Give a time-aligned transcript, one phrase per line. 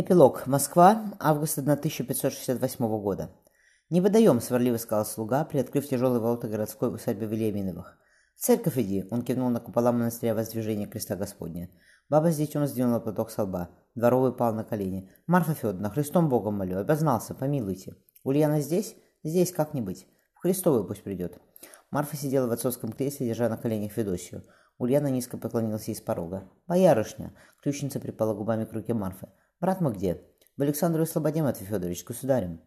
[0.00, 0.46] Эпилог.
[0.46, 1.12] Москва.
[1.18, 3.32] Август 1568 года.
[3.90, 7.98] «Не выдаем»,— сварливо сказал слуга, приоткрыв тяжелые ворота городской усадьбы Вильяминовых.
[8.36, 11.68] «В церковь иди»,— он кивнул на купола монастыря воздвижения креста Господня.
[12.08, 13.70] Баба с детем сдвинула платок со лба.
[13.96, 15.10] Дворовый пал на колени.
[15.26, 17.96] «Марфа Федоровна, Христом Богом молю, обознался, помилуйте.
[18.22, 18.94] Ульяна здесь?
[19.24, 20.06] Здесь как-нибудь.
[20.36, 21.40] В Христовую пусть придет».
[21.90, 24.44] Марфа сидела в отцовском кресле, держа на коленях Федосию.
[24.78, 26.48] Ульяна низко поклонилась ей с порога.
[26.68, 27.34] «Боярышня!»—
[27.64, 29.26] ключница припала губами к руке Марфы.
[29.60, 30.22] Брат мой где?
[30.56, 32.60] В Александрове Слободе, Матвей Федорович, государем.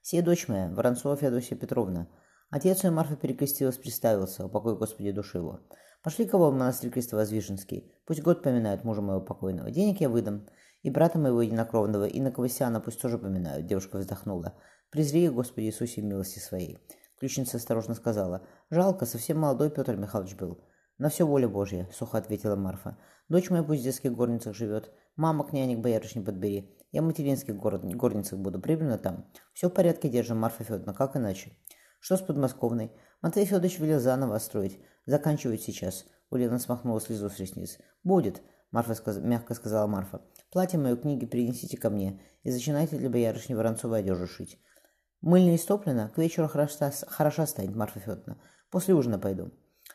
[0.00, 2.08] Сия дочь моя, Воронцова Феодосия Петровна.
[2.48, 5.60] Отец ее Марфа перекрестилась, приставился, упокой Господи души его.
[6.02, 7.92] Пошли кого в монастырь Крестовоздвиженский.
[8.06, 9.70] Пусть год поминают мужа моего покойного.
[9.70, 10.48] Денег я выдам.
[10.82, 13.66] И брата моего единокровного, и на Ковасяна пусть тоже поминают.
[13.66, 14.54] Девушка вздохнула.
[14.88, 16.78] Презри, Господи Иисусе, милости своей.
[17.18, 18.46] Ключница осторожно сказала.
[18.70, 20.64] Жалко, совсем молодой Петр Михайлович был.
[20.96, 22.96] На все воля Божья, сухо ответила Марфа.
[23.28, 24.90] Дочь моя пусть в детских горницах живет.
[25.18, 26.72] Мама к нянек боярышни подбери.
[26.92, 29.26] Я в материнских город, горницах буду, прибыльно там.
[29.52, 31.58] Все в порядке держим, Марфа Федоровна, как иначе?
[31.98, 32.92] Что с подмосковной?
[33.20, 34.78] Матвей Федорович велел заново строить.
[35.06, 36.06] Заканчивают сейчас.
[36.30, 37.78] Ульяна смахнула слезу с ресниц.
[38.04, 39.18] Будет, Марфа сказ...
[39.18, 40.22] мягко сказала Марфа.
[40.52, 44.62] Платье мое, книги принесите ко мне и начинайте для боярышни Воронцовой одежду шить.
[45.20, 48.40] Мыльня истоплена, к вечеру хороша, хороша станет, Марфа Федоровна.
[48.70, 49.50] После ужина пойду.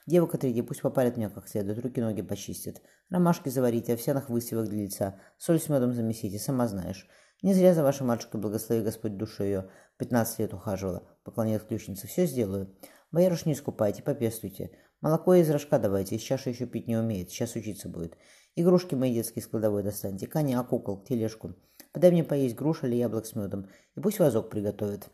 [0.05, 2.81] Девок отреди, пусть попарят меня как следует, руки-ноги почистят.
[3.09, 7.07] Ромашки заварите, овсяных высевок для лица, соль с медом замесите, сама знаешь.
[7.41, 9.69] Не зря за вашей матушкой благослови Господь душу ее.
[9.97, 12.07] Пятнадцать лет ухаживала, поклонилась ключница.
[12.07, 12.75] Все сделаю.
[13.11, 14.71] Боярыш не искупайте, попестуйте.
[15.01, 18.17] Молоко из рожка давайте, из чаши еще пить не умеет, сейчас учиться будет.
[18.55, 21.55] Игрушки мои детские с кладовой достаньте, коня, кукол, тележку.
[21.91, 25.09] Подай мне поесть груш или яблок с медом, и пусть вазок приготовит.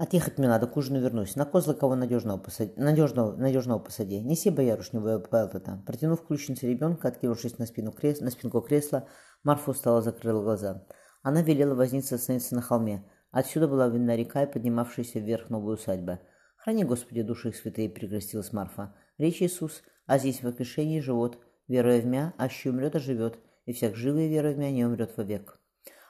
[0.00, 1.36] Отъехать мне надо, к ужину вернусь.
[1.36, 2.72] На козла кого надежного посади.
[2.76, 4.18] Надежного, надежного посади.
[4.18, 5.82] Неси боярышню Пэлтота.
[5.86, 8.20] Протянув ключницу ребенка, откинувшись на, спину крес...
[8.20, 9.06] на спинку кресла,
[9.44, 10.86] Марфа устало закрыла глаза.
[11.22, 13.04] Она велела возниться остановиться на холме.
[13.30, 16.20] Отсюда была видна река и поднимавшаяся вверх новая усадьба.
[16.56, 18.94] «Храни, Господи, души их святые»,— прикрестилась Марфа.
[19.18, 21.36] «Речь Иисус, а здесь в воскрешении живот.
[21.68, 25.14] Веруя в мя, аще умрет, а живет, и всяк живый, веруя в мя, не умрет
[25.18, 25.59] вовек».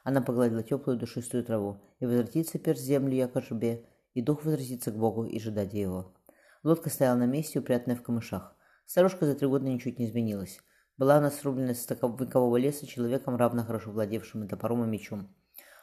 [0.04, 1.80] Она погладила теплую душистую траву.
[1.98, 6.14] «И возвратится перст землю, яко жбе, и дух возвратится к Богу и ждать его».
[6.62, 8.56] Лодка стояла на месте, упрятанная в камышах.
[8.86, 10.60] Старушка за три года ничуть не изменилась.
[10.96, 15.34] Была она срублена с векового леса человеком, равно хорошо владевшим и топором, и мечом.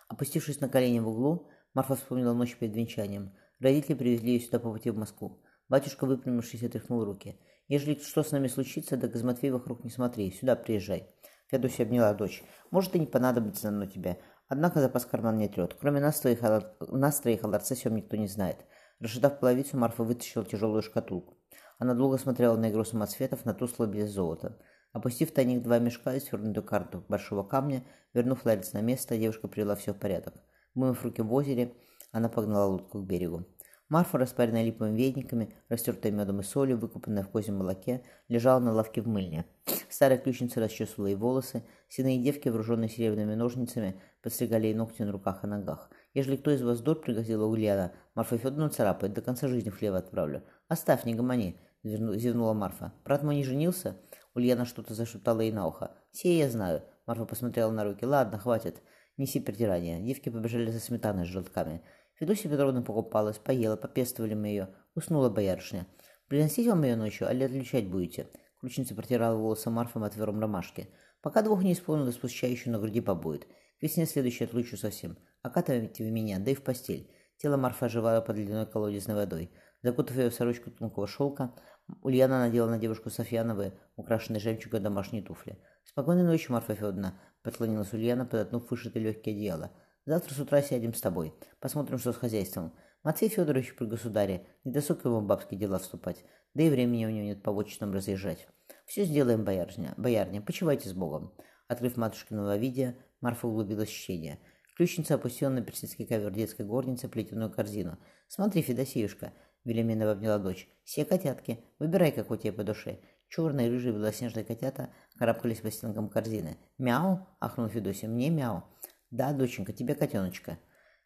[0.07, 3.33] Опустившись на колени в углу, Марфа вспомнила ночь перед венчанием.
[3.59, 5.41] Родители привезли ее сюда по пути в Москву.
[5.69, 7.39] Батюшка, выпрямившись, отряхнул руки.
[7.67, 11.09] «Ежели что с нами случится, да Газматвей вокруг не смотри, сюда приезжай».
[11.49, 12.43] Федосия обняла дочь.
[12.71, 14.19] «Может, и не понадобится оно тебе.
[14.47, 15.75] Однако запас карман не трет.
[15.79, 16.41] Кроме нас, твоих,
[16.79, 18.57] нас троих о ларце сём никто не знает».
[18.99, 21.37] Расшатав половицу, Марфа вытащила тяжелую шкатулку.
[21.79, 24.57] Она долго смотрела на игру самоцветов, на тускло без золота.
[24.93, 27.83] Опустив в тайник два мешка и свернутую карту большого камня,
[28.13, 30.33] вернув ларец на место, девушка привела все в порядок.
[30.73, 31.73] Вымыв руки в озере,
[32.11, 33.45] она погнала лодку к берегу.
[33.89, 39.01] Марфа, распаренная липовыми вениками, растертая медом и солью, выкупанная в козьем молоке, лежала на лавке
[39.01, 39.45] в мыльне.
[39.89, 45.43] Старая ключница расчесывала ей волосы, синые девки, вооруженные серебряными ножницами, подстригали ей ногти на руках
[45.43, 45.89] и ногах.
[46.13, 50.43] «Ежели кто из вас дур,— пригрозила Ульяна,— Марфа Федоровна царапает, до конца жизни в отправлю.
[50.67, 52.91] Оставь, не гомони!»— зевнула Марфа.
[53.05, 53.95] «Брат мой не женился?»
[54.33, 55.91] Ульяна что-то зашептала ей на ухо.
[56.11, 56.83] «Сие я знаю».
[57.05, 58.05] Марфа посмотрела на руки.
[58.05, 58.81] «Ладно, хватит.
[59.15, 60.01] Неси притирание».
[60.01, 61.81] Девки побежали за сметаной с желтками.
[62.19, 64.69] Федосия Петровна покупалась, поела, попестовали мы ее.
[64.95, 65.87] Уснула боярышня.
[66.27, 68.27] «Приносить вам ее ночью, али отличать будете?»
[68.59, 70.89] Ключница протирала волосы Марфом отвером ромашки.
[71.21, 73.45] «Пока двух не исполнилось, спустя еще на груди побудет.
[73.45, 75.17] К весне следующей отлучу совсем.
[75.43, 77.09] Окатывайте вы меня, да и в постель».
[77.37, 79.51] Тело Марфа оживало под ледяной колодезной водой.
[79.83, 81.53] Закутав ее в сорочку тонкого шелка,
[82.01, 85.57] Ульяна надела на девушку Софьяновые, украшенные жемчугом домашние туфли.
[85.85, 89.71] «Спокойной ночи, Марфа Федоровна»,— поклонилась Ульяна, подотнув вышитые легкие одеяла.
[90.07, 91.33] Завтра с утра сядем с тобой.
[91.59, 92.73] Посмотрим, что с хозяйством.
[93.03, 94.47] Матвей Федорович при государе.
[94.63, 96.23] Не досуг его в бабские дела вступать.
[96.53, 98.47] Да и времени у него нет по вотчинам разъезжать.
[98.85, 99.93] Все сделаем, боярня.
[99.97, 101.33] Боярня, почивайте с Богом.
[101.67, 104.39] Открыв матушкиного видя, Марфа углубилась в чтение.
[104.77, 107.97] Ключница опустила на персидский ковер детской горницы плетеную корзину.
[108.29, 109.33] «Смотри, Федосеюшка!»—
[109.65, 110.69] Велиминова обняла дочь.
[110.85, 111.59] «Все котятки.
[111.79, 113.01] Выбирай, какой тебе по душе».
[113.27, 116.55] Черные, рыжие, белоснежные котята карабкались по стенкам корзины.
[116.77, 118.07] «Мяу!»— ахнул Федосия.
[118.07, 118.63] «Мне мяу!»
[119.11, 120.59] «Да, доченька, тебе котеночка».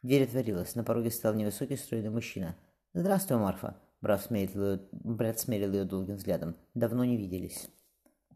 [0.03, 0.75] Дверь отворилась.
[0.75, 2.55] На пороге стоял невысокий стройный мужчина.
[2.93, 4.79] «Здравствуй, Марфа!» Брат смерил,
[5.73, 6.55] ее, долгим взглядом.
[6.73, 7.69] «Давно не виделись».